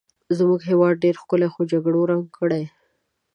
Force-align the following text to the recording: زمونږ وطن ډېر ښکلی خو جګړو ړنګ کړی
زمونږ 0.37 0.61
وطن 0.81 0.99
ډېر 1.03 1.15
ښکلی 1.21 1.47
خو 1.53 1.61
جګړو 1.71 2.07
ړنګ 2.09 2.25
کړی 2.37 2.63